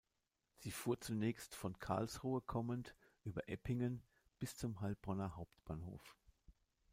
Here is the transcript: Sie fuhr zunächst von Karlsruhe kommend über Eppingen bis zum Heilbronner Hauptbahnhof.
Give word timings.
Sie 0.55 0.71
fuhr 0.71 0.99
zunächst 0.99 1.53
von 1.53 1.77
Karlsruhe 1.77 2.41
kommend 2.41 2.95
über 3.23 3.47
Eppingen 3.47 4.01
bis 4.39 4.57
zum 4.57 4.81
Heilbronner 4.81 5.35
Hauptbahnhof. 5.35 6.17